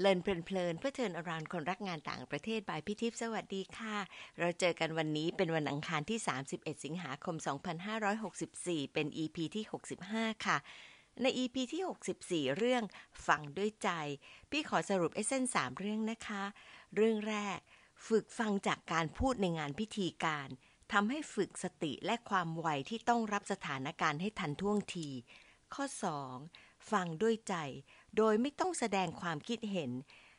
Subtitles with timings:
[0.00, 3.96] เลินเพลินๆเพื่อเทินอรานคนรักงานต่างประเทศบายพิทิพสวัสดีค่ะ
[4.38, 6.18] เราเจอกันวันนี้เป็นวันอังคารที่
[6.50, 7.36] 31 สิงหาคม
[8.14, 9.64] 2564 เป็น EP ที่
[10.04, 10.56] 65 ค่ะ
[11.22, 12.82] ใน EP ที่ 64 เรื่อง
[13.26, 13.90] ฟังด้วยใจ
[14.50, 16.44] พี่ขอสรุปเอเซนสามเรื่องนะคะ
[16.96, 17.58] เรื่องแรก
[18.06, 20.48] ฝึกฟังจากการพูดในงานพิธีการ
[20.92, 25.08] ทำให้ฝึกสติและความไวที่ต้องรับสถานการณ์ให้ทันท่วงที
[25.74, 25.84] ข้อ
[26.38, 26.90] 2.
[26.90, 27.54] ฟังด้วยใจ
[28.16, 29.92] โดยไม่ต้องแสดงความคิดเห็น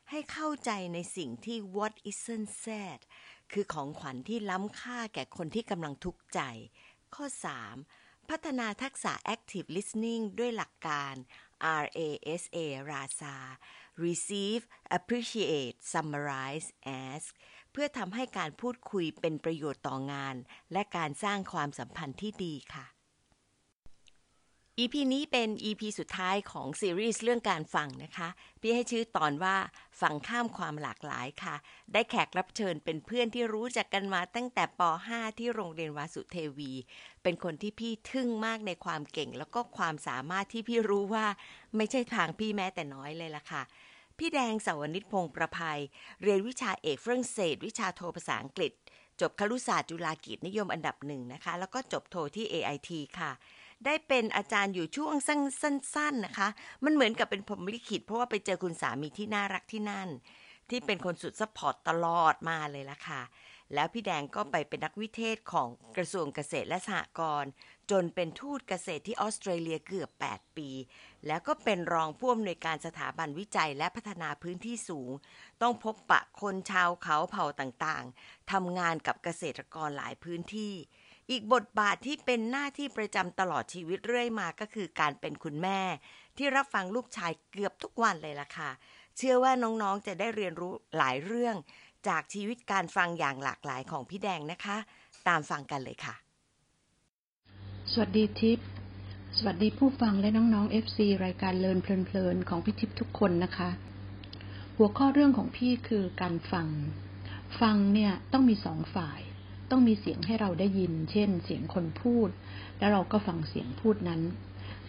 [0.10, 3.00] ให้เข้าใจในสิ่งที่ what isn't said
[3.52, 6.40] คือของขวัญที่ล้ำค่าแก่คนที่กำลังทุกข์ใจ
[7.16, 7.26] ข้อ
[7.78, 8.30] 3.
[8.30, 11.16] พัฒนาทักษะ active listening ด้วยหลักการ
[11.84, 12.58] RASA
[12.90, 13.36] RASA
[14.06, 14.64] receive
[14.98, 16.68] appreciate summarize
[17.06, 17.30] ask
[17.72, 20.36] เพื่อทำให้การพูดคุยเป็นประโยชน์ต่องาน
[20.74, 22.99] และการสร้างความสัมพันธ์ที่ดีค่ะ
[24.82, 28.30] EP นี้เป็น EP สุดท้ายของซีรีส์เรื่องการฟังนะคะ
[28.62, 29.56] พี่ให้ชื่อตอนว่า
[30.02, 31.56] ฟังข้ามความหลากหลายค่ะ
[31.94, 36.74] ได้แขกรับเชิญเป็นเพื่อนที่รู้จักกันมาตั้งแต่ป .5 ที่โรงเรียนวาสุเทวี
[37.24, 41.26] เป็นคนที่พี่ทึ่งมากในความเก่ง แล้วก็ความสามารถที่พี่รู้ว่า
[41.76, 43.64] ไม่ใช่ทางพี่แม้แต่น้อยเลยล่ะค่ะ
[44.18, 45.80] พี่แดงสาวนิตพงประภัย
[46.22, 48.72] เรียนวิชาเอกฝรั่งเศส วิชาโทภาษาอังกฤษ
[49.22, 53.32] จบครุศาสตร์จุฬาเกียรตินิยมอันดับหนึ่งนะคะ แล้วก็จบโทที่ AIT ค่ะ
[53.86, 56.50] ได้เป็นอาจารย์อยู่ช่วงสั้นๆนะคะ
[56.84, 60.10] มันเหมือนกับเป็นพรหมลิขิตเพราะว่าไปเจอคุณสามีที่น่ารักที่นั่น
[60.70, 63.22] ที่เป็นคนสุด support ตลอดมาเลยละค่ะ
[63.74, 65.68] แล้วพี่แดงก็ไปเป็นนักวิเทศของ
[65.98, 67.52] กระทรวงเกษตรและสหกรณ์
[67.92, 70.70] จนเป็นทูตเกษตรที่ออสเตรเลียเกือบ 8 ปี
[71.28, 75.12] แล้วก็เป็นรองผู้อำนวยการสถาบันวิจัยและพัฒนาพื้นที่สูง
[75.62, 80.74] ต้องพบปะคนชาวเขาเผ่าต่างๆทำงานกับเกษตรกรหลายพื้นที่
[81.32, 85.80] อีกบทบาทที่เป็นหน้าที่ประจำตลอดชีวิตเรื่อยมาก็คือการเป็นคุณแม่
[86.38, 88.70] ที่รับฟังลูกชายเกือบทุกวันเลยล่ะค่ะ
[89.18, 91.56] เชื่อว่าน้องๆจะได้เรียนรู้หลายเรื่อง
[92.08, 94.78] จากชีวิตการฟังอย่างหลากหลายของพี่แดงนะคะ
[95.28, 96.16] ตามฟังกันเลยค่ะ
[97.92, 98.68] สวัสดีทิพย์
[99.38, 103.70] สวัสดีผู้ฟังและน้องๆ FC รายการเลินเพลินๆของพี่ทิพย์ทุกคนนะคะ
[104.78, 106.68] หัวข้อเรื่องของพี่คือการฟัง
[107.62, 109.20] ฟังเนี่ยต้องมีสองฝ่าย
[109.72, 112.30] ต้องมีเสียงให้เราได้ยิน เช่น เสียงคนพูด
[112.80, 114.22] แล้วเราก็ฟังเสียงพูดนั้น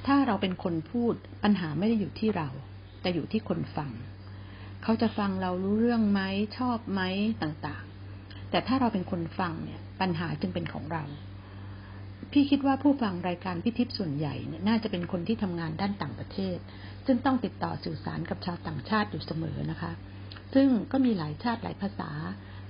[0.07, 1.15] ถ้าเราเป็นคนพูด
[1.45, 2.49] ปัญหาไม่ได้อยู่ที่เรา
[3.01, 3.91] แต่อยู่ที่คนฟัง
[4.83, 6.21] เขาจะฟังเรารู้เรื่องไหม
[6.59, 7.01] ชอบไหม
[7.43, 11.05] ต่างๆ แต่ถ้าเราเป็นคนฟังเนี่ยปัญหาจึงเป็นของเรา
[12.33, 16.59] พี่คิดว่าผู้ฟังรายการพิทิพส่วนใหญ่เนี่ยน่าจะเป็นคนที่ทำงานด้านต่างประเทศ
[17.07, 19.93] ซึ่งต้องติดต่อสื่อสารกับชาวต่างชาติอยู่เสมอนะคะ
[20.55, 22.11] ซึ่งก็มีหลายชาติหลายภาษา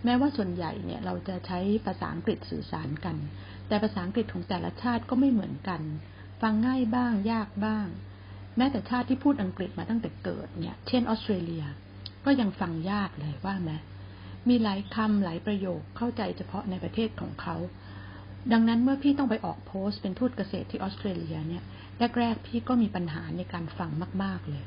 [0.05, 3.17] แม้ว่าส่วนใหญ่เนี่ยเราจะใช้ภาษาอังกฤษสื่อสารกัน
[3.69, 5.83] แต่ภาษาอังกฤษของแต่ละชาติก็ไม่เหมือนกัน
[6.43, 7.87] ฟังง่ายบ้าง ยากบ้าง
[8.57, 11.65] แม้แต่ชาติที่พูดอังกฤษมาตั้งแต่เกิดเนี่ย เช่นออสเตรเลีย
[12.25, 13.73] ก็ยังฟังยากเลยว่าไหม
[14.49, 17.57] มีหลายคำหลายประโยคเข้าใจเฉพาะในประเทศของเขา
[18.53, 21.63] ดังนั้นเมื่อพี่ต้องไปออกโพสต์เป็นทูตเกษตรที่ออสเตรเลียเนี่ย
[22.19, 23.91] แรกๆพี่ก็มีปัญหาในการฟัง
[24.23, 24.65] มาก ๆเลย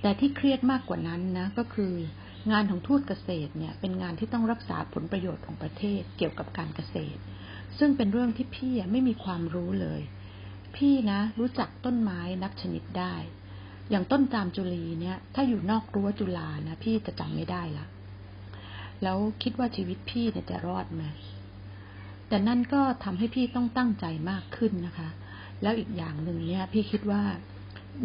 [0.00, 1.94] แต่ที่เครียดมากกว่านั้นนะก็คือ
[2.50, 7.20] งานของทูตเกษตรเนี่ยเป็นงานที่ต้องรักษาผลประโยชน์ของประเทศเกี่ยวกับการเกษตร
[7.78, 10.00] ซึ่งเป็นเรื่องที่พี่ไม่มีความรู้เลย
[10.76, 13.14] พี่นะ รู้จักต้นไม้นับชนิดได้
[13.90, 17.86] อย่างต้นจามจุลีเนี่ย ถ้าอยู่นอกรั้วจุฬานะพี่จะจำไม่ได้ละ
[19.02, 21.04] แล้วคิดว่าชีวิตพี่เนี่ยจะรอดไหม
[22.28, 25.08] แต่นั่นก็ทำให้พี่ต้องตั้งใจมากขึ้นนะคะ
[25.62, 27.22] แล้วอีกอย่างหนึ่งเนี่ยพี่คิดว่า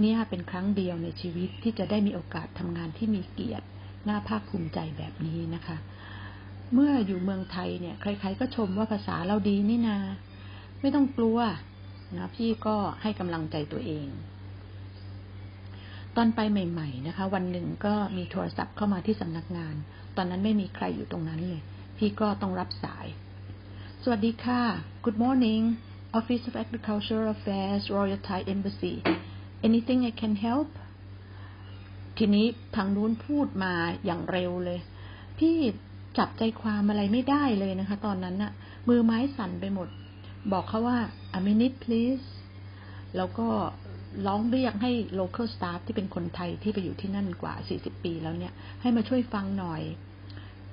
[0.02, 3.66] เนี่ยเป็นครั้งเดียวในชีวิตที่จะได้มีโอกาสทำงานที่มีเกียรติ
[4.10, 5.78] น่าภาคภูมิใจแบบนี้นะคะ
[6.74, 9.98] เมื่ออยู่เมืองไทยเนี่ย ใคร ๆ ก็ชมว่าภาษาเราดีนี่นา
[10.82, 11.40] ไม่ต้องกลัว
[12.18, 14.08] นะพี่ก็ให้กำลังใจตัวเอง
[16.16, 19.76] ตอนไปใหม่ ๆ นะคะ วันหนึ่งก็มีโทรศัพท์เข้ามาที่สำนักงาน
[20.18, 21.62] ตอนนั้นไม่มีใครอยู่ตรงนั้นเลย
[21.98, 23.06] พี่ก็ต้องรับสาย
[24.04, 24.62] สวัสดีค่ะ
[25.04, 25.64] Good morning
[26.18, 28.96] Office of Agricultural Affairs Royal Thai Embassy
[29.68, 30.70] Anything I can help
[32.18, 32.46] ทีนี้
[32.76, 33.74] ทางนู้นพูดมา
[34.06, 34.80] อย่างเร็วเลย
[35.40, 35.56] พี่
[36.18, 38.52] จับใจความอะไรไม่ได้เลยนะคะ ตอนนั้นน่ะ
[38.88, 39.88] มือไม้สั่นไปหมด
[40.52, 40.98] บอกเขาว่า
[41.38, 42.28] a minute please
[43.18, 43.48] แล้วก็
[44.28, 49.82] ร้องเรียกให้ local staff ที่เป็นคนไทยที่ไปอยู่ที่นั่นกว่า 40 ปีแล้วเนี่ย ให้มาช่วยฟังหน่อย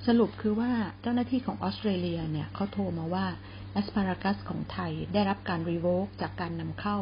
[0.06, 0.70] สรุปคือว่า
[1.02, 3.26] เจ้าหน้าที่ของออสเตรเลียเนี่ยเขาโทรมาว่า
[3.80, 6.98] asparagus ของไทยได้รับการ revoke จากการนำเข้า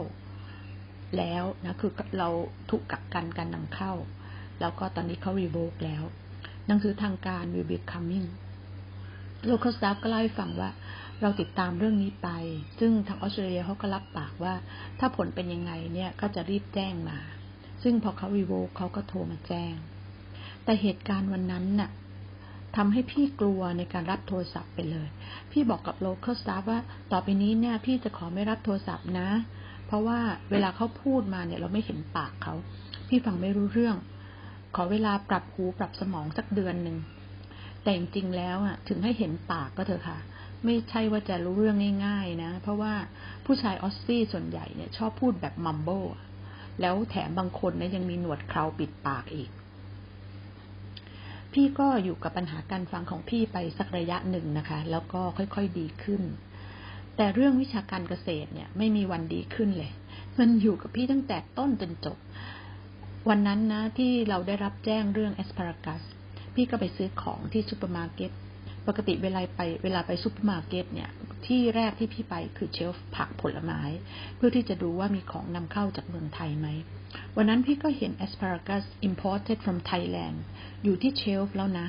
[1.17, 2.29] แล้วนะคือเรา
[2.71, 3.93] ถูกกักกันการนำเข้า
[4.61, 6.03] แล้วก็ตอนนี้เขา revoke แล้ว
[6.67, 8.27] หนังสือทางการ will be coming
[9.51, 10.71] local staff ก็เล่าให้ฟังว่า
[11.23, 12.29] เราติดตามเรื่องนี้ไป
[12.79, 14.55] ซึ่งทางออสเตรเลียเขาก็รับปากว่า
[14.99, 17.19] ถ้าผลเป็นยังไงเนี่ยก็จะรีบแจ้งมา
[17.83, 19.75] ซึ่งพอเขารีโวเขาก็โทรมาแจ้ง
[20.65, 21.91] แต่เหตุการณ์วันนั้นน่ะ
[22.77, 25.09] ทำให้พี่กลัวในการรับโทรศัพท์ไปเลย
[25.51, 26.81] พี่บอกกับ local staff ว่า
[27.13, 29.29] ต่อไปนี้เนี่ย พี่จะขอไม่รับโทรศัพท์นะ
[29.87, 30.19] เพราะว่า
[30.51, 32.55] เวลาเขาพูดมาเนี่ย เราไม่เห็นปากเขา
[33.09, 33.97] พี่ฟังไม่รู้เรื่อง
[34.75, 36.97] ขอเวลาปรับหูปรับสมองสักเดือนหนึ่ง
[37.83, 40.19] แต่จริงๆแล้วอะ ถึงให้เห็นปากก็เถอะค่ะ
[40.65, 41.77] ไม่ใช่ว่าจะรู้เรื่อง
[42.07, 42.95] ง่าย ๆ นะ เพราะว่า
[43.47, 45.89] ผู้ชายออสซี่ส่วนใหญ่เนี่ยชอบพูดแบบมัมโบ
[46.81, 49.51] แล้วแถมบางคนนะยังมีหนวดเคราปิดปากอีก
[51.53, 56.23] พี่ก็อยู่กับปัญหาการฟังของพี่ไปสักระยะหนึ่งนะคะ แล้วก็ค่อยๆดีขึ้น
[57.17, 59.91] แต่เรื่องวิชาการเกษตรเนี่ย ไม่มีวันดีขึ้นเลย
[60.39, 62.19] มันอยู่กับพี่ตั้งแต่ต้นจนจบ
[63.29, 66.03] วันนั้นนะที่เราได้รับแจ้งเรื่อง asparagus
[66.55, 68.31] พี่ก็ไปซื้อของที่ซูเปอร์มาร์เก็ต
[68.87, 71.11] ปกติเวลาไปเวลาไปซูเปอร์มาร์เก็ตเนี่ย
[71.47, 73.81] ที่แรกที่พี่ไปคือ shelf ผักผลไม้
[74.37, 76.69] เพื่อที่จะดูว่ามีของนำเข้าจากเมืองไทยไหม
[77.37, 80.39] วันนั้นพี่ก็เห็น asparagus imported from Thailand
[80.85, 81.87] อยู่ที่ shelf แล้วนะ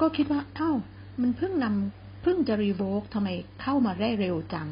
[0.00, 0.70] ก็คิดว่าเอ้า
[1.20, 3.28] มันเพิ่งนำเพิ่งจะ revoke ทำไม
[3.62, 4.68] เข้ามาได้เร็วจัง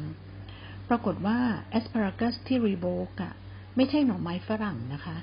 [0.89, 1.39] ปรากฏว่า
[1.77, 3.33] asparagus ที่รีโวกอะ
[3.75, 5.17] ไม่ใช่หน่อไม้ฝรั่งนะคะ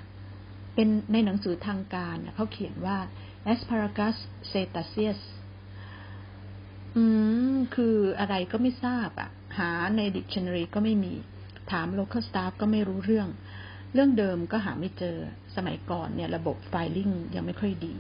[0.81, 2.99] เป็นในหนังสือทางการเขาเขียนว่า
[3.53, 4.17] asparagus
[4.53, 5.21] cetaceus
[6.97, 7.03] อื
[7.55, 11.15] ม คืออะไรก็ไม่ทราบอะหาใน dictionary ก็ไม่มี
[11.71, 13.29] ถาม local staff ก็ไม่รู้เรื่อง
[13.95, 15.17] เรื่องเดิมก็หาไม่เจอ
[15.57, 17.97] สมัยก่อนเนี่ยระบบ filing ยังไม่ค่อยดี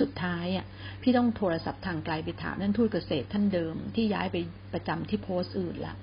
[0.00, 0.66] สุดท้ายอะ
[1.02, 4.36] พี่ต้องโทรศัพท์ทางไกลไปถามท่านทูตเกษตรท่านเดิมที่ย้ายไป
[4.72, 5.94] ประจำที่โพสต์อื่นละ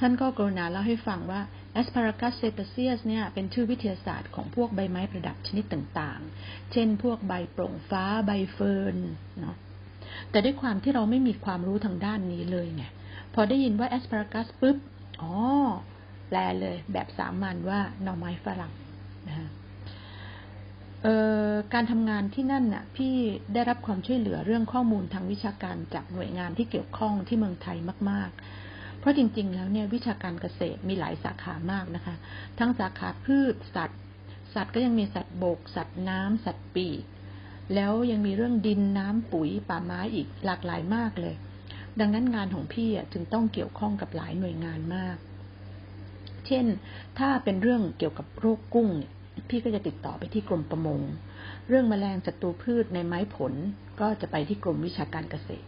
[0.00, 1.40] ท่านก็กรุณาเล่าให้ฟังว่า
[1.80, 8.96] asparagus cepaceus เนี่ยเป็นชื่อวิทยาศาสตร์ของพวกใบไม้ประดับชนิดต่างๆ เช่นพวกใบโปร่งฟ้าใบเฟิร์น
[9.40, 9.56] เนาะ
[10.30, 12.84] แต่ด้วยความที่เราไม่มีความรู้ทางด้านนี้เลยไง
[13.34, 14.76] พอได้ยินว่า asparagus ปุ๊บ
[15.22, 15.32] อ๋อ
[16.28, 18.72] แปลเลยแบบสามัญว่าหน่อไม้ฝรั่ง
[19.28, 19.48] นะฮะ
[21.74, 23.14] การทำงานที่นั่นน่ะ พี่
[23.54, 27.76] ได้รับความช่วยเหลือเรื่องข้อมูลทางวิชาการจากหน่วยงานที่เกี่ยวข้องที่เมืองไทย
[28.10, 28.30] มาก
[28.64, 32.14] ๆ เพราะจริง ๆ แล้วเนี่ยวิชาการเกษตรมีหลายสาขามากนะคะ
[32.58, 34.00] ทั้งสาขาพืชสัตว์
[34.54, 37.02] สัตว์ก็ยังมีสัตว์บก สัตว์น้ำสัตว์ปีก
[37.74, 41.34] แล้วยังมีเรื่องดินน้ำปุ๋ยป่าไม้อีกหลากหลายมากเลย
[42.00, 45.16] ดังนั้นงานของพี่จึงต้องเกี่ยวข้องกับหลายหน่วยงานมาก
[46.46, 46.66] เช่น
[47.18, 49.12] ถ้าเป็นเรื่องเกี่ยวกับโรคกุ้งเนี่ย
[49.50, 51.00] พี่ก็จะติดต่อไปที่กรมประมง
[51.68, 53.52] เรื่องแมลงศัตรูพืชในไม้ผล
[54.00, 55.66] ก็จะไปที่กรมวิชาการเกษตร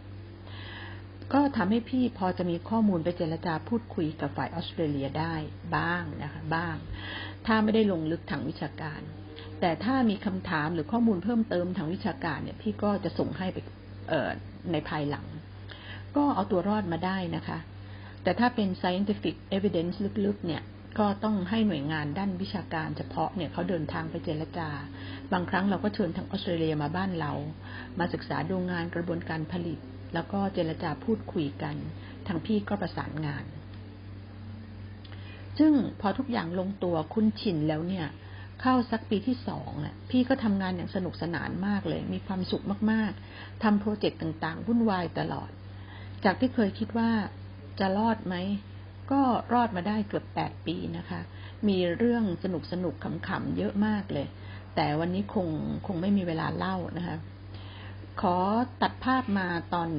[1.33, 5.35] ก็ทำให้พี่พอจะมีข้อมูลไปเจรจาพูดคุยกับฝ่ายออสเตรเลียได้
[5.77, 6.75] บ้างนะคะบ้าง
[7.45, 9.01] ถ้าไม่ได้ลงลึกทางวิชาการ
[9.59, 13.57] แต่ถ้ามีคำถามหรือข้อมูลเพิ่มเติมทางวิชาการเนี่ย พี่ก็จะส่งให้ไป
[14.71, 15.25] ในภายหลัง
[16.15, 17.57] ก็เอาตัวรอดมาได้นะคะ
[18.23, 19.95] แต่ถ้าเป็น scientific evidence
[20.25, 20.61] ลึกๆเนี่ย
[20.99, 24.69] ก็ต้องให้หน่วยงานด้านวิชาการเฉพาะเนี่ยเขาเดินทางไปเจรจา
[25.33, 27.31] บางครั้งเราก็เชิญทางออสเตรเลียมาบ้านเรา
[27.99, 29.79] มาศึกษาดูงานกระบวนการผลิต
[30.13, 31.75] แล้วก็เจรจาพูดคุยกัน
[32.27, 33.45] ทางพี่ก็ประสานงาน
[35.59, 38.07] ซึ่งพอทุกอย่างลงตัวคุ้นชินแล้วเนี่ย
[38.61, 45.49] เข้าสักปีที่สองอะพี่ก็ทำงานอย่างสนุกสนานมากเลย มีความสุขมากๆทำโปรเจกต์ต่างๆวุ่นวายตลอด
[46.25, 47.11] จากที่เคยคิดว่า
[47.79, 48.35] จะรอดไหม
[49.11, 49.21] ก็
[49.53, 51.21] รอดมาได้เกือบแปดปีนะคะ
[51.67, 54.27] มีเรื่องสนุกสนุกขำๆเยอะมากเลย
[54.75, 55.47] แต่วันนี้คง
[55.87, 57.17] คงไม่มีเวลาเล่านะคะ
[58.21, 58.35] ขอ
[58.81, 59.89] ตัดภาพมาตอน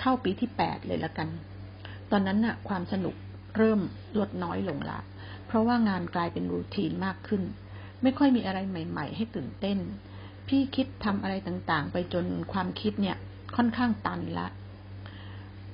[0.00, 1.28] เข้าปีที่แปดเลยละกัน
[2.10, 3.14] ตอนนั้นน่ะ ความสนุก
[3.56, 3.80] เริ่ม
[4.18, 4.98] ลดน้อยลงละ
[5.46, 7.42] เพราะว่างานกลายเป็นรูทีนมากขึ้น
[8.02, 9.78] ไม่ค่อยมีอะไรใหม่ ๆ ให้ตื่นเต้น
[10.48, 13.16] พี่คิดทำอะไรต่างๆ ไปจนความคิดเนี่ย
[13.56, 14.46] ค่อนข้างตันละ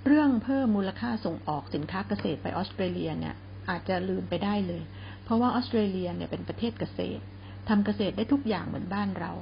[0.06, 3.34] เรื่องเพิ่มมูลค่าส่งออกสินค้าเกษตรไปออสเตรเลียเนี่ย
[3.70, 4.82] อาจจะลืมไปได้เลย
[5.24, 7.22] เพราะว่าออสเตรเลียเนี่ยเป็นประเทศเกษตร
[7.68, 9.32] ทำเกษตรได้ทุกอย่างเหมือนบ้านเรา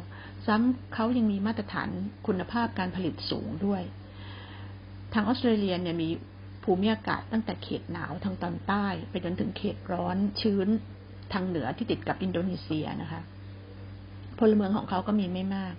[0.47, 1.88] ซ้ำเขายังมีมาตรฐาน
[2.26, 3.83] คุณภาพการผลิตสูงด้วย
[5.14, 6.09] ทางออสเตรเลียเนี่ยมี
[6.64, 10.69] ภูมิอากาศตั้งแต่เขตหนาวทางตอนใต้ ไปจนถึงเขตร้อนชื้น
[11.33, 13.21] ทางเหนือที่ติดกับอินโดนีเซียนะคะ
[14.38, 15.75] พลเมืองของเขาก็มีไม่มาก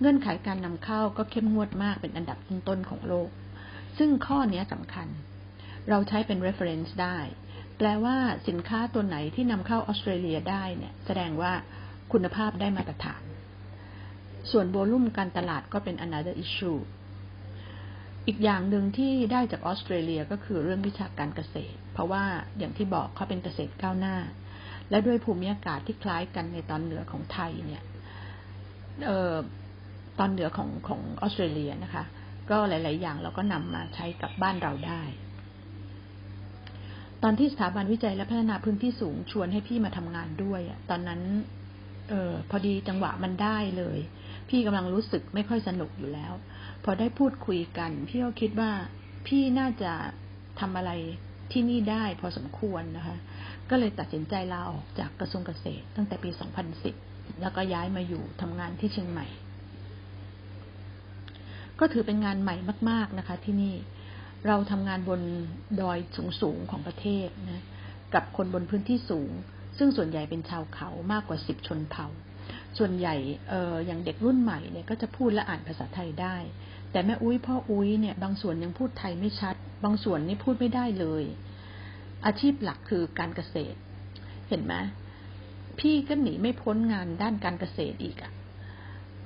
[0.00, 3.28] เงื่อนไขการนำเข้าก็เข้มงวดมากเป็นอันดับต้นๆของโลก
[3.98, 5.08] ซึ่งข้อนี้สำคัญ
[5.88, 7.18] เราใช้เป็น reference ได้
[7.78, 8.16] แปลว่า
[8.48, 11.52] สินค้าตัวไหนที่นำเข้าออสเตรเลียได้เนี่ยแสดงว่า
[12.12, 13.22] คุณภาพได้มาตรฐาน
[14.50, 16.78] ส่วนโวลุ่มการตลาดก็เป็น another issue
[18.26, 22.24] อีกอย่างหนึ่งที่ได้จากออสเตรเลียก็คือเรื่องวิชาการเกษตร เพราะว่า
[22.58, 24.16] อย่างที่บอกเขาเป็นเกษตรก้าวหน้า
[24.90, 27.82] และด้วยภูมิอากาศที่คล้ายกันในตอนเหนือของไทยเนี่ย
[29.08, 29.34] ออ
[30.18, 32.04] ตอนเหนือของของออสเตรเลียนะคะ
[32.52, 35.02] ก็หลาย ๆ อย่างเราก็นำมาใช้กับบ้านเราได้
[37.22, 41.20] ตอนที่สถาบันวิจัยและพัฒนาพื้นที่สูงชวนให้พี่มาทำงานด้วยตอนนั้น
[42.08, 43.98] เออพอดีจังหวะมันได้เลย
[44.48, 46.32] พี่กำลังรู้สึกไม่ค่อยสนุกอยู่แล้ว
[46.84, 48.70] พอได้พูดคุยกัน พี่ก็คิดว่า
[49.26, 49.92] พี่น่าจะ
[50.60, 50.90] ทำอะไร
[51.52, 53.16] ที่นี่ได้พอสมควรนะคะ
[53.70, 56.30] ก็เลยตัดสินใจลาออกจากกระทรวงเกษตร ตั้งแต่ปี
[56.84, 59.26] 2010 แล้วก็ย้ายมาอยู่ทำงานที่เชียงใหม่
[61.82, 62.56] ก็ถือเป็นงานใหม่
[62.90, 63.74] มาก ๆนะคะ ที่นี่
[64.46, 65.20] เราทำงานบน
[65.80, 65.98] ดอย
[66.40, 67.62] สูงๆของประเทศนะ
[68.14, 69.30] กับคนบนพื้นที่สูง
[69.78, 72.08] ซึ่งส่วนใหญ่เป็นชาวเขามากกว่าสิบชนเผ่า
[72.78, 73.14] ส่วนใหญ่
[73.48, 76.36] เอออย่างเด็กรุ่นใหม่เนี่ยก็จะพูดและอ่านภาษาไทยได้
[76.90, 81.24] แต่แม่อุ้ยพ่ออุ้ยเนี่ยบางส่วนยังพูดไทยไม่ชัด บางส่วนนี่พูดไม่ได้เลย
[82.26, 83.78] อาชีพหลักคือการเกษตร
[84.48, 84.74] เห็นไหม
[85.78, 88.32] พี่ก็หนีไม่พ้นงานด้านการเกษตรอีกอะ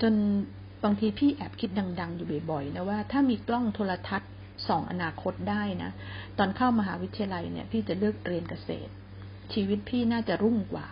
[0.02, 0.14] จน
[0.85, 4.30] บางทีพี่แอบคิดดัง ๆ อยู่บ่อยๆนะว่าถ้ามีกล้องโทรทัศน์
[4.68, 5.90] ส่องอนาคตได้นะ
[6.38, 8.92] ตอนเข้ามหาวิทยาลัยเนี่ย พี่จะเลือกเรียนเกษตร
[9.52, 10.88] ชีวิตพี่น่าจะรุ่งกว่า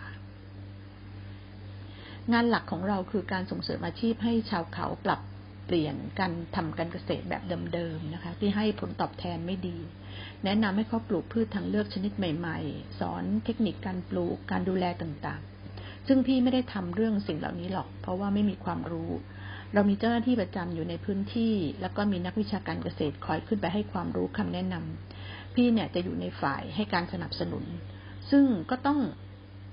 [2.33, 5.21] งานหลักของเราคือการส่งเสริมอาชีพให้ชาวเขาปรับ
[5.65, 9.77] เปลี่ยนการทำการเกษตรแบบเดิมๆนะคะ ที่ให้ผลตอบแทนไม่ดี
[10.43, 19.11] แนะนำให้เขาปลูกพืชทางเลือกชนิดใหม่ๆ สอนเทคนิคการปลูกการดูแลต่างๆ ซึ่งพี่ไม่ได้ทำเรื่องสิ่งเหล่านี้หรอก เพราะว่าไม่มีความรู้
[19.73, 27.63] เรามีเจ้าหน้าที่ประจำอยู่ในพื้นที่ แล้วก็มีนักวิชาการเกษตรคอยขึ้นไปให้ความรู้คำแนะนำพี่เนี่ยจะอยู่ในฝ่ายให้การสนับสนุน
[28.31, 28.99] ซึ่งก็ต้อง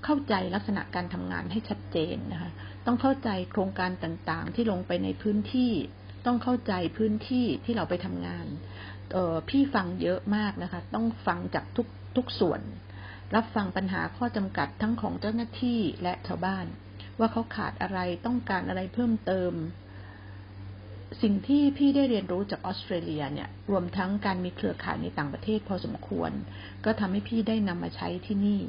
[0.05, 2.51] เข้าใจลักษณะการทำงานให้ชัดเจนนะคะ
[2.85, 5.71] ต้องเข้าใจโครงการต่างๆ ที่ลงไปในพื้นที่
[6.25, 8.47] ต้องเข้าใจพื้นที่ที่เราไปทำงาน
[9.15, 12.61] ออพี่ฟังเยอะมากนะคะ ต้องฟังจากทุกทุกส่วน
[13.35, 16.65] รับฟังปัญหาข้อจำกัดทั้งของเจ้าหน้าที่และชาวบ้าน
[17.19, 19.53] ว่าเขาขาดอะไรต้องการอะไรเพิ่มเติม
[21.21, 26.31] สิ่งที่พี่ได้เรียนรู้จากออสเตรเลียเนี่ย รวมทั้งการมีเครือข่ายในต่างประเทศพอสมควร
[26.85, 28.59] ก็ทำให้พี่ได้นำมาใช้ที่นี่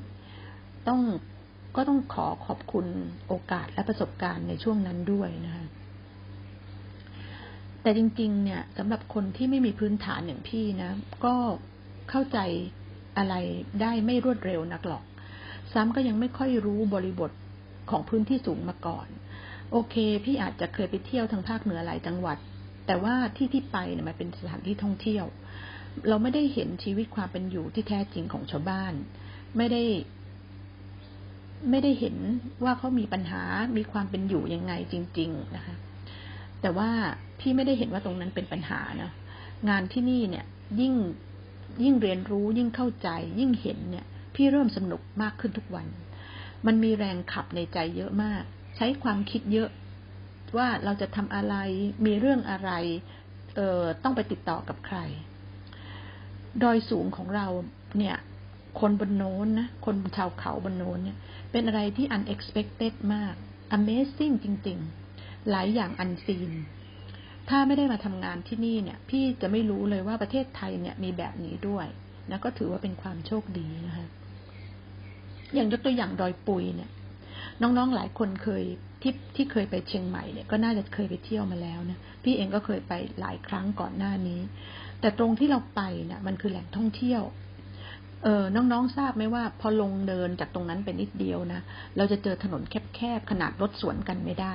[0.89, 1.01] ต้อง
[1.77, 2.87] ก็ต้องขอขอบคุณ
[3.29, 5.67] โอกาสและประสบการณ์ในช่วงนั้นด้วยนะคะ
[7.83, 10.91] แต่จริง ๆ เนี่ยสำหรับคนที่ไม่มีพื้นฐานอย่างพี่นะ
[11.25, 11.35] ก็
[12.11, 12.39] เข้าใจ
[13.19, 13.35] อะไร
[13.81, 15.05] ได้ไม่รวดเร็วนักหรอก
[15.73, 17.31] ซ้ำก็ยังไม่ค่อยรู้บริบท
[17.91, 19.09] ของพื้นที่สูงมาก่อน
[19.71, 19.95] โอเค
[20.25, 22.39] พี่อาจจะเคยไปเที่ยวทางภาคเหนือหลายจังหวัด
[22.87, 25.25] แต่ว่าที่ที่ไปเนี่ยมันเป็นสถานที่ท่องเที่ยว
[26.09, 28.93] เราไม่ได้เห็นชีวิตความเป็นอยู่ที่แท้จริงของชาวบ้าน
[29.57, 29.83] ไม่ได้
[31.71, 32.17] ไม่ได้เห็น
[32.65, 33.43] ว่าเขามีปัญหา
[33.77, 35.75] มีความเป็นอยู่ยังไงจริง ๆ นะคะ
[36.61, 36.91] แต่ว่า
[37.41, 39.11] พี่ไม่ได้เห็นว่าตรงนั้นเป็นปัญหานะ
[39.69, 40.45] งานที่นี่เนี่ย
[40.81, 40.95] ยิ่ง
[41.83, 43.09] ยิ่งเรียนรู้ยิ่งเข้าใจ
[43.41, 45.87] ยิ่งเห็นเนี่ย พี่เริ่มสนุกมากขึ้นทุกวัน
[46.67, 48.45] มันมีแรงขับในใจเยอะมาก
[48.77, 49.69] ใช้ความคิดเยอะ
[50.57, 51.55] ว่าเราจะทำอะไร
[52.07, 52.71] มีเรื่องอะไร
[53.55, 54.99] เออต้องไปติดต่อกับใคร
[56.63, 57.47] ดอยสูงของเรา
[57.99, 58.17] เนี่ย
[58.81, 61.19] คนบนโน้นนะ คนชาวเขาบนโน้นเนี่ย
[61.53, 63.35] เป็นอะไรที่ unexpected มาก
[63.77, 64.79] amazing จริง
[65.15, 66.53] ๆ หลายอย่าง unseen
[67.49, 71.87] ถ้าไม่ได้มาทำงานที่นี่เนี่ย พี่จะไม่รู้เลยว่าประเทศไทยเนี่ยมีแบบนี้ด้วย
[72.31, 74.07] นะก็ถือว่าเป็นความโชคดีนะคะ
[75.55, 76.91] อย่างยกตัวอย่างดอยปุยเนี่ย
[77.63, 78.65] น้องๆหลายคนเคย
[79.03, 84.41] ที่ที่เคยไปเชียงใหม่เนี่ยก็น่าจะเคยไปเที่ยวมาแล้วนะพี่เองก็เคยไปหลายครั้งก่อนหน้านี้
[85.01, 87.23] แต่ตรงที่เราไปเนี่ยมันคือแหล่งท่องเที่ยว
[88.23, 91.61] เออน้องๆทราบไหมว่าพอลงเดินจากตรงนั้นเป็นนิดเดียวนะ
[91.97, 92.63] เราจะเจอถนน
[92.97, 94.55] แคบๆขนาดรถสวนกันไม่ได้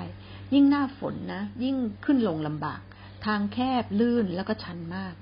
[0.53, 1.75] ยิ่งหน้าฝนนะ ยิ่ง
[2.05, 2.81] ขึ้นลงลำบาก
[3.25, 5.13] ทางแคบลื่นแล้วก็ชันมาก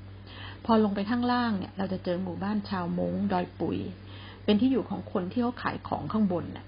[0.65, 3.77] พอลงไปข้างล่างเนี่ย เราจะเจอหมู่บ้านชาวมงดอยปุย
[4.43, 6.65] เป็นที่อยู่ของคนที่เขาขายของข้างบนน่ะ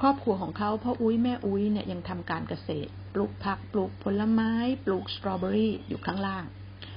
[0.00, 4.52] ครอบครัวของเขาพ่ออุ้ยแม่อุ้ยเนี่ยยังทำการเกษตร ปลูกผักปลูกผลไม้
[4.84, 6.44] ปลูกสตรอเบอรี่อยู่ข้างล่าง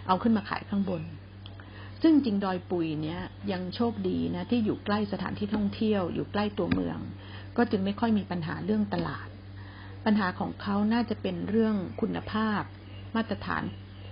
[0.08, 1.02] เอาขึ้นมาขายข้างบน
[2.02, 7.00] ซึ่งจริงดอยปุยเนี่ยยังโชคดีนะที่อยู่ใกล้สถานที่ท่องเที่ยวอยู่ใกล้ตัวเมือง
[7.58, 9.28] ก็จึงไม่ค่อยมีปัญหาเรื่องตลาด
[10.06, 12.62] ปัญหาของเขาน่าจะเป็นเรื่องคุณภาพ
[13.16, 13.64] มาตรฐาน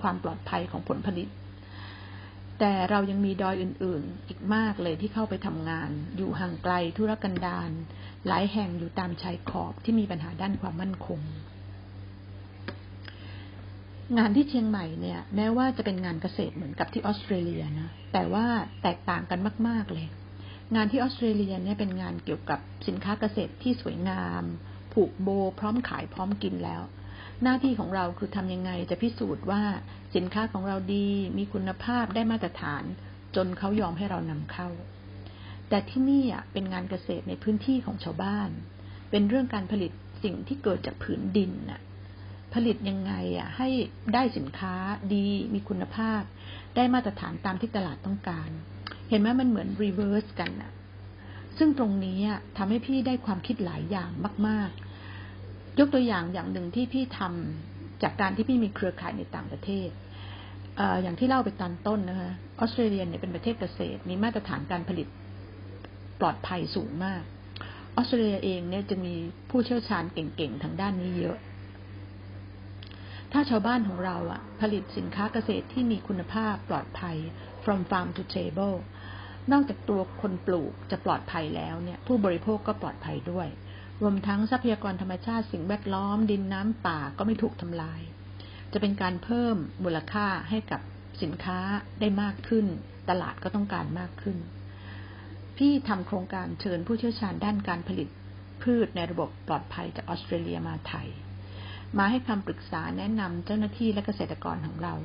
[0.01, 1.27] ความปลอดภัยของผลผลิต
[2.59, 7.71] แต่เรายังมีดอยอื่นๆ อีกมากเลยที่เข้าไปทำงาน อยู่ห่างไกลธุรกันดาร
[8.27, 11.21] หลายแห่งอยู่ตามชายขอบที่มีปัญหาด้านความมั่นคง
[14.17, 18.45] งานที่เชียงใหม่เนี่ย แม้ว่าจะเป็นงานเกษตรเหมือนกับที่ออสเตรเลียนะแต่ว่า
[18.83, 20.07] แตกต่างกันมาก ๆเลย
[20.75, 24.43] งานที่ออสเตรเลียเนี่ยเป็นงานเกี่ยวกับสินค้าเกษตรที่สวยงาม
[24.93, 26.81] ผูกโบ พร้อมขายพร้อมกินแล้ว
[27.43, 29.61] หน้าที่ของเราคือทำยังไงจะพิสูจน์ว่า
[30.17, 31.07] สินค้าของเราดี
[31.37, 32.83] มีคุณภาพได้มาตรฐาน
[33.35, 34.69] จนเขายอมให้เรานำเข้า
[35.69, 38.49] แต่ที่นี่เป็นงานเกษตรในพื้นที่ของชาวบ้าน
[39.09, 39.91] เป็นเรื่องการผลิต
[40.23, 41.81] สิ่งที่เกิดจากผืนดินน่ะ
[42.53, 43.69] ผลิตยังไงอะให้
[44.13, 44.75] ได้สินค้า
[45.13, 46.21] ดีมีคุณภาพ
[46.75, 48.49] ได้มาตรฐานตามที่ตลาดต้องการ
[49.09, 50.71] เห็นไหมมันเหมือน reverse กันน่ะ
[51.57, 52.19] ซึ่งตรงนี้
[52.57, 54.09] ทำให้พี่ได้ความคิดหลายอย่าง
[54.47, 54.69] มาก
[55.23, 59.89] ๆ ยกตัวอย่างอย่างหนึ่งที่พี่ทำจากการที่พี่มีเครือข่ายในต่างประเทศ
[61.03, 65.07] อย่างที่เล่าไปตอนต้นนะคะออสเตรเลียเนี่ยเป็นประเทศเกษตร มีมาตรฐานการผลิต
[66.19, 67.23] ปลอดภัยสูงมาก
[67.95, 69.13] ออสเตรเลียเองเนี่ยจะมี
[69.49, 71.37] ผู้เชี่ยวชาญเก่งๆทางด้านนี้เยอะ
[73.31, 77.17] ถ้าชาวบ้านของเราอะผลิตสินค้าเกษตรที่มีคุณภาพปลอดภัย
[77.63, 78.77] from farm to table
[79.51, 83.47] นอกจากตัวคนปลูกจะปลอดภัยแล้วเนี่ยผู้บริโภคก็ปลอดภัยด้วย
[84.01, 88.01] รวมทั้งทรัพยากรธรรมชาติสิ่งแวดล้อมดินน้ำป่าก็ไม่ถูกทำลาย
[88.73, 90.81] จะเป็นการเพิ่มมูลค่าให้กับ
[91.21, 91.59] สินค้า
[91.99, 92.65] ได้มากขึ้น
[93.09, 94.37] ตลาดก็ต้องการมากขึ้น
[95.57, 98.07] พี่ทำโครงการเชิญผู้เชี่ยวชาญด้านการผลิต
[98.63, 101.07] พืชในระบบปลอดภัยจากออสเตรเลียมาไทย
[101.97, 104.95] มาให้คำปรึกษาแนะนำเจ้าหน้าที่และเกษตรกรของเรา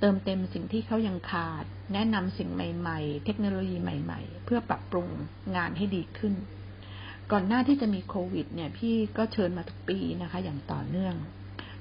[0.00, 5.08] เติมเต็มสิ่งที่เขายังขาด แนะนำสิ่งใหม่ๆ เทคโนโลยีใหม่ๆ เพื่อปรับปรุง
[5.56, 6.34] งานให้ดีขึ้น
[7.32, 11.14] ก่อนหน้าที่จะมีโควิด เนี่ย พี่ก็เชิญมาทุกปีนะคะ อย่างต่อเนื่อง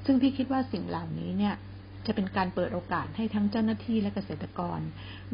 [0.06, 1.56] ซึ่งพี่คิดว่าสิ่งเหล่านี้เนี่ย
[2.06, 4.80] จะเป็นการเปิดโอกาสให้ทั้งเจ้าหน้าที่และเกษตรกร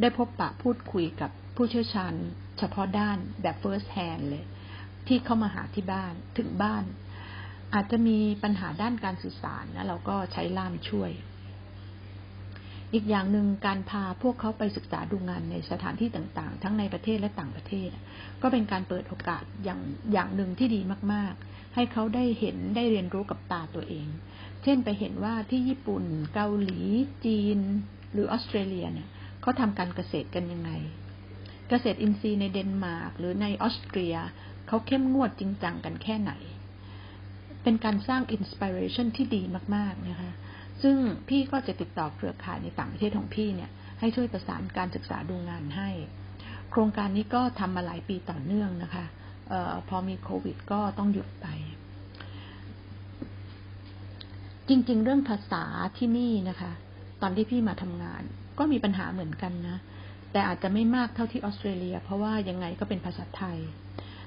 [0.01, 2.13] ได้พบปะพูดคุยกับผู้เชี่ยวชาญ
[2.59, 4.43] เฉพาะด้านแบบ first hand เลย
[5.07, 6.83] ที่เข้ามาหาที่บ้านถึงบ้าน
[7.73, 11.11] อาจจะมีปัญหาด้านการสื่อสารนะเราก็ใช้ล่ามช่วย
[12.93, 17.89] อีกอย่างหนึ่งการพาพวกเขาไปศึกษาดูงานในสถานที่ต่างๆ ทั้งในประเทศและต่างประเทศ
[18.41, 19.79] ก็เป็นการเปิดโอกาสอย่าง
[20.13, 20.81] อย่างหนึ่งที่ดี
[21.13, 24.07] มากๆ ให้เขาได้เห็นได้เรียนรู้กับตาตัวเอง
[24.63, 26.81] เช่นไปเห็นว่าที่ญี่ปุ่น เกาหลี
[27.25, 27.59] จีน
[28.13, 29.07] หรือออสเตรเลียเนี่ย
[29.41, 30.71] เขาทำการเกษตรกันยังไง
[31.69, 34.15] เกษตรอินทรีย์ในเดนมาร์กหรือในออสเตรีย
[34.67, 36.31] เขาเข้มงวดจริงจังกันแค่ไหน
[37.63, 39.41] เป็นการสร้าง inspiration ที่ดี
[39.75, 40.31] มากๆนะคะ
[40.83, 40.97] ซึ่ง
[41.27, 45.89] พี่ก็จะติดต่อเครือข่ายในต่างประเทศของพี่เนี่ย ให้ช่วยประสานการศึกษาดูงานให้
[46.71, 49.05] โครงการนี้ก็ทำมาหลายปีต่อเนื่องนะคะ
[49.51, 51.47] ออพอมีโควิดก็ต้องหยุดไป
[54.69, 55.63] จริง ๆ เรื่องภาษา
[55.97, 56.71] ที่นี่นะคะ
[57.21, 58.23] ตอนที่พี่มาทำงาน
[58.59, 59.77] ก็มีปัญหาเหมือนกันนะ
[60.31, 63.57] แต่อาจจะไม่มากเท่าที่ออสเตรเลีย เพราะว่ายังไงก็เป็นภาษาไทย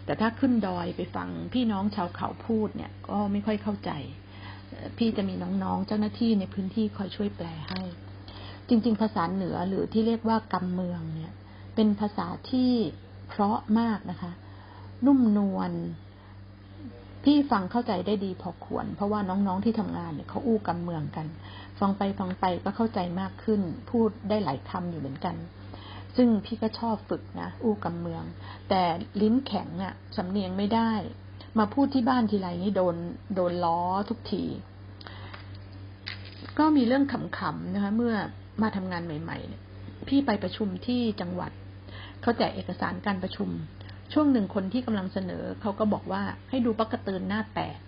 [0.05, 3.91] แต่ถ้าขึ้นดอยไปฟังพี่น้องชาวเขาพูดเนี่ย ก็ไม่ค่อยเข้าใจ
[4.99, 7.83] พี่จะมีน้องๆ เจ้าหน้าที่ในพื้นที่คอยช่วยแปลให้
[8.69, 11.33] จริง ๆ ภาษาเหนือหรือที่เรียกว่ากำเมืองเนี่ย
[11.75, 12.73] เป็นภาษาที่
[13.29, 14.33] เพราะมากนะคะ
[15.07, 15.71] นุ่มนวล
[17.25, 21.27] พี่ฟังเข้าใจได้ดีพอควร เพราะว่าน้องๆที่ทำงานเนี่ยเขาอู้กำเมืองกัน
[21.81, 23.61] ฟังไปฟังไปก็เข้าใจมากขึ้น
[23.91, 25.37] พูดได้หลายคำอยู่เหมือนกัน
[26.17, 28.23] ซึ่งพี่ก็ชอบฝึกนะอู้กำเมือง
[28.69, 28.83] แต่
[29.23, 30.93] ลิ้นแข็งอะสำเนียงไม่ได้
[31.59, 32.97] มาพูดที่บ้านทีไรนี่โดน
[33.35, 34.45] โดนล้อทุกที
[36.59, 38.15] ก็มีเรื่องขำๆนะคะ เมื่อ
[38.63, 39.63] มาทำงานใหม่ๆเนี่ย
[40.09, 41.51] พี่ไปประชุมที่จังหวัด
[42.23, 43.49] เขาแจกเอกสารการประชุม
[44.13, 47.79] ช่วงหนึ่งคนที่กำลังเสนอเขาก็บอกว่าให้ดูปักกระตือนหน้าแปด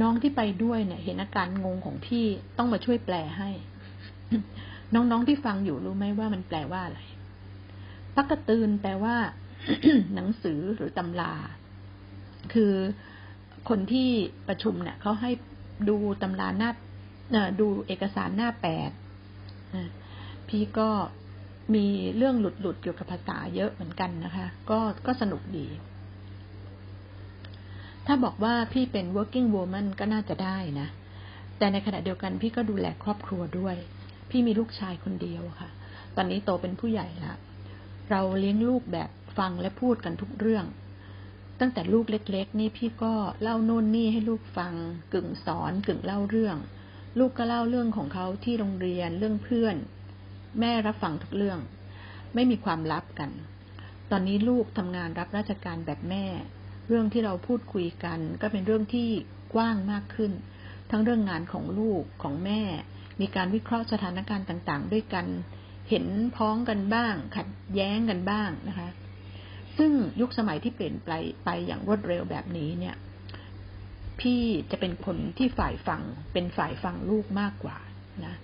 [0.00, 2.24] น้องที่ไปด้วยเนี่ย เห็นอาการงงของพี่
[2.58, 3.50] ต้องมาช่วยแปลให้
[4.94, 7.00] น้องๆที่ฟังอยู่รู้ไหมว่ามันแปลว่าอะไร
[8.16, 9.16] ปักกระตือนแปลว่า
[10.14, 11.32] หนังสือหรือตำรา
[12.54, 12.74] คือ
[13.68, 14.08] คนที่
[14.48, 15.30] ประชุมเนี่ยเขาให้
[15.88, 16.70] ดูตำราหน้า
[17.60, 18.90] ดูเอกสารหน้าแปด
[20.48, 20.90] พี่ก็
[21.74, 25.66] มีเรื่องหลุดๆเกี่ยวกับภาษาเยอะเหมือนกันนะคะ ก็ก็สนุกดี
[28.06, 30.88] ถ้าบอกว่าพี่เป็น working woman ก็น่าจะได้นะ
[31.58, 33.76] แต่ในขณะเดียวกันพี่ก็ดูแลครอบครัวด้วย
[34.30, 35.68] พี่มีลูกชายคนเดียวค่ะ
[36.16, 37.38] ตอนนี้โตเป็นผู้ใหญ่ล้ว
[38.10, 40.64] เราเลี้ยงลูกแบบฟังและพูดกันทุกเรื่อง
[41.60, 44.74] ตั้งแต่ลูกเล็ก ๆ นี่พี่ก็เล่าโน่นนี่ให้ลูกฟัง
[45.12, 46.56] กึ่งสอนกึ่งเล่าเรื่อง
[47.18, 49.76] ลูกก็เล่าเรื่องของเขาที่โรงเรียนเรื่องเพื่อน
[50.60, 51.58] แม่รับฟังทุกเรื่อง
[52.34, 53.30] ไม่มีความลับกัน
[54.10, 56.24] ตอนนี้ลูกทำงานรับราชการแบบแม่
[56.88, 59.08] เรื่องที่เราพูดคุยกัน ก็เป็นเรื่องที่
[59.54, 60.32] กว้างมากขึ้น
[60.90, 62.62] ทั้งเรื่องงานของลูกของแม่
[63.20, 65.26] มีการวิเคราะห์สถานการณ์ต่างๆ ด้วยกัน
[65.88, 68.88] เห็นพ้องกันบ้าง ขัดแย้งกันบ้างนะคะ
[69.78, 71.10] ซึ่งยุคสมัยที่เปลี่ยนไป
[71.44, 72.96] ไปอย่างรวดเร็วแบบนี้เนี่ย
[74.20, 77.78] พี่จะเป็นคนที่ฝ่ายฟังเป็นฝ่ายฟังลูกมากกว่า
[78.24, 78.34] นะ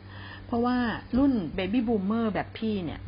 [0.48, 0.78] เพราะว่า
[1.18, 3.00] รุ่นเบบี้บูมเมอร์แบบพี่เนี่ย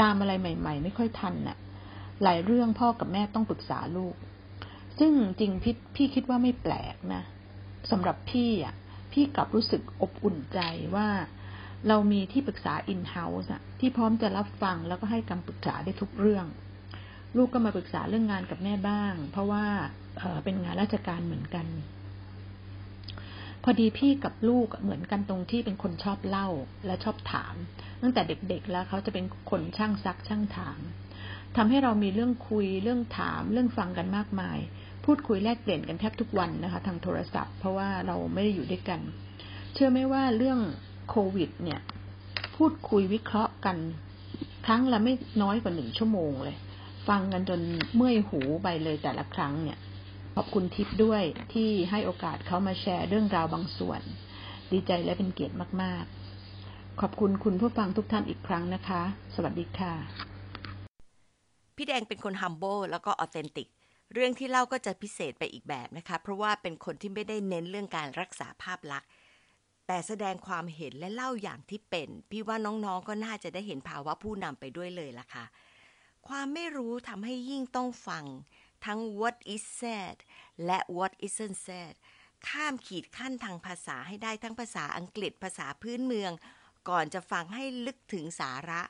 [0.00, 1.56] ตามอะไรใหม่ ๆ ไม่ค่อยทันน่ะ
[2.22, 4.14] หลายเรื่องพ่อกับแม่ต้องปรึกษาลูก
[4.98, 7.22] ซึ่งจริงพี่พี่คิดว่าไม่แปลกนะ
[7.90, 8.74] สำหรับพี่อะ
[9.12, 10.60] พี่กลับรู้สึกอบอุ่นใจ
[10.96, 11.08] ว่า
[11.88, 16.46] เรามีที่ปรึกษาอินเฮ้าส์ที่พร้อมจะรับฟังแล้วก็ให้คำปรึกษาได้ทุกเรื่อง
[17.36, 19.64] ลูกก็มาปรึกษาเรื่องงานกับแม่บ้าง เพราะว่า
[20.18, 21.66] เเป็นงานราชการเหมือนกัน
[23.68, 26.48] อดีพี่กับลูกเหมือนกันตรงที่เป็นคนชอบเล่า
[26.86, 27.54] และชอบถาม
[28.02, 30.80] ตั้งแต่เด็กๆแล้วเขาจะเป็นคนช่างซักช่างถาม
[31.56, 34.58] ทำให้เรามีเรื่องคุยเรื่องถาม เรื่องฟังกันมากมาย
[35.04, 39.00] พพูดคุยแลกเปลี่ยนกันแทบทุกวันนะคะ ทางโทรศัพท์ เพราะว่าเราไม่ได้อยู่ด้วยกัน
[39.74, 40.58] เชื่อไหมว่าเรื่อง
[41.08, 41.80] โควิด เนี่ย
[42.56, 43.76] พูดคุยวิเคราะห์กัน
[44.66, 46.56] ครั้งละไม่น้อยกว่าหนึ่งชั่วโมงเลย
[47.08, 47.60] ฟังกันจน
[47.96, 49.78] เมื่อยหูไปเลยแต่ละครั้งเนี่ย
[50.40, 51.22] ขอบคุณทิพด้วย
[51.52, 54.00] ที่ให้โอกาสเขามาแชร์เรื่องราวบางส่วน
[54.72, 56.04] ดีใจและเป็นเกียรติมาก
[56.52, 59.02] ๆ ขอบคุณคุณผู้ฟังทุกท่านอีกครั้งนะคะ
[59.34, 59.92] สวัสดีค่ะ
[61.76, 63.68] พี่แดงเป็นคน humble แล้วก็ authentic
[64.12, 69.08] เรื่องที่เล่าก็จะพิเศษไปอีกแบบนะคะ เพราะว่าเป็นคนที่ไม่ได้เน้นเรื่องการรักษาภาพลักษณ์
[69.86, 75.44] แต่แสดงความเห็นและเล่าอย่างที่เป็น พี่ว่าน้องๆก็น่าจะได้เห็นภาวะผู้นำไปด้วยเลยล่ะค่ะ
[76.28, 78.24] ความไม่รู้ทำให้ยิ่งต้องฟัง
[78.86, 80.16] ทั้ง what is said
[80.66, 81.94] และ what isn't said
[82.48, 86.32] ข้ามขีดขั้นทางภาษาให้ได้ทั้งภาษาอังกฤษภาษาพื้นเมือง
[86.88, 88.82] ก่อนจะฟังให้ลึกถึงสาระ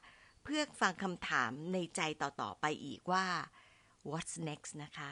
[0.44, 3.26] เพื่อฟังคำถามในใจต่อ ๆ ไปอีกว่า
[4.10, 5.10] what's next นะคะ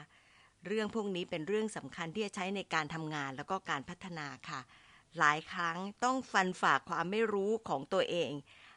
[0.65, 4.61] เรื่องพวกนี้เป็นเรื่องสำคัญที่จะใช้ในการทำงานแล้วก็การพัฒนาค่ะ
[5.17, 8.31] หลายครั้งต้องฟันฝ่าความไม่รู้ของตัวเอง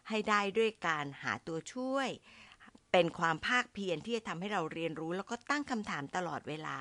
[0.08, 2.08] ให้ได้ด้วยการหาตัวช่วย
[2.92, 6.76] เป็นความภาคเพียรที่จะทำให้เราเรียนรู้ แล้วก็ตั้งคำถามตลอดเวลา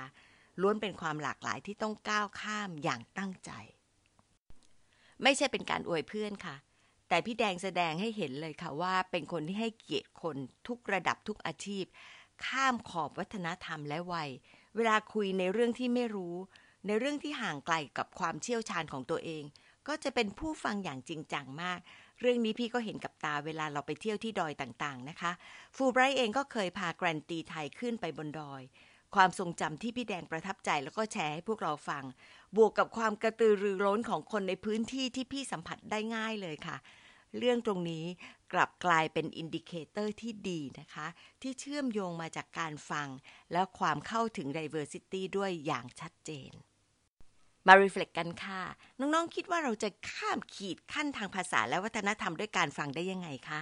[0.61, 3.51] ล้วนเป็นความหลากหลายที่ต้องก้าวข้ามอย่างตั้งใจ
[5.23, 6.55] ไม่ใช่เป็นการอวยเพื่อนค่ะ
[7.09, 11.85] แต่พี่แดงแสดงให้เห็นเลยค่ะว่า เป็นคนที่ให้เกียรติคนทุกระดับทุกอาชีพ
[12.45, 14.29] ข้ามขอบวัฒนธรรมและวัย
[14.75, 16.35] เวลาคุยในเรื่องที่ไม่รู้
[16.85, 19.43] ในเรื่องที่ห่างไกลกับความเชี่ยวชาญของตัวเอง
[19.87, 21.79] ก็จะเป็นผู้ฟังอย่างจริงจังมาก
[22.19, 25.31] เรื่องนี้พี่ก็เห็นกับตาเวลาเราไปเที่ยวที่ดอยต่างๆนะคะ
[25.75, 28.61] ฟุลไบรท์เองก็เคยพา grantee ไทยขึ้นไปบนดอย
[29.15, 32.03] ความทรงจำที่พี่แดงประทับใจแล้วก็แชร์ให้พวกเราฟัง
[32.55, 36.77] บวกกับความกระตือรือร้นของคนในพื้นที่ที่พี่สัมผัสได้ง่ายเลยค่ะ
[37.37, 38.05] เรื่องตรงนี้
[38.53, 41.07] กลับกลายเป็น indicator ที่ดีนะคะ
[41.41, 43.07] ที่เชื่อมโยงมาจากการฟัง
[43.51, 46.51] และความเข้าถึง diversity ด้วยอย่างชัดเจน
[47.67, 48.63] มารีเฟล็กกันค่ะ
[48.99, 53.59] น้องๆคิดว่าเราจะข้ามขีดขั้นทางภาษาและวัฒนธรรมด้วยการฟังได้ยังไงคะ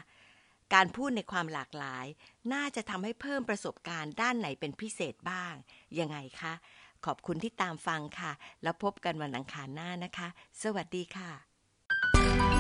[0.74, 2.06] การพูดในความหลากหลาย
[2.54, 5.54] น่าจะทำให้เพิ่มประสบการณ์ด้านไหนเป็นพิเศษบ้าง
[6.00, 6.54] ยังไงคะ
[7.06, 8.32] ขอบคุณที่ตามฟังค่ะ
[8.64, 10.28] แล้วพบกันวันอังคารหน้านะคะ
[10.64, 12.57] สวัสดีค่ะ